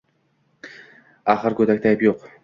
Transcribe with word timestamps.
axir 1.33 1.57
go`dakda 1.61 1.91
ayb 1.91 2.05
yo`q 2.07 2.31